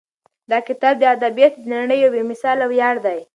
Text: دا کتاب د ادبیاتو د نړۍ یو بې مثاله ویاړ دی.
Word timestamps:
دا 0.51 0.57
کتاب 0.67 0.95
د 0.99 1.03
ادبیاتو 1.15 1.57
د 1.61 1.65
نړۍ 1.81 1.97
یو 2.03 2.11
بې 2.15 2.21
مثاله 2.31 2.63
ویاړ 2.69 2.95
دی. 3.05 3.19